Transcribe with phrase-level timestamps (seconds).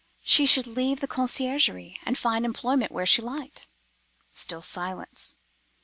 [0.23, 3.67] She should leave the conciergerie, and find employment where she liked.
[4.33, 5.35] Still silence.